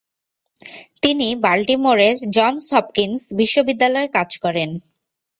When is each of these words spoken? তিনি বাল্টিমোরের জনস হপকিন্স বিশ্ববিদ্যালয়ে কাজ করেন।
তিনি 1.03 1.27
বাল্টিমোরের 1.43 2.15
জনস 2.35 2.65
হপকিন্স 2.73 3.19
বিশ্ববিদ্যালয়ে 3.39 4.07
কাজ 4.17 4.29
করেন। 4.43 4.69